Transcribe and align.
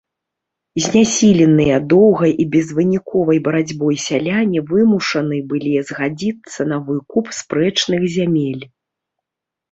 Знясіленыя 0.83 1.73
доўгай 1.91 2.31
і 2.43 2.45
безвыніковай 2.55 3.39
барацьбой 3.47 3.95
сяляне 4.05 4.59
вымушаны 4.71 5.37
былі 5.51 5.73
згадзіцца 5.91 6.67
на 6.71 6.77
выкуп 6.87 7.25
спрэчных 7.41 8.01
зямель. 8.15 8.63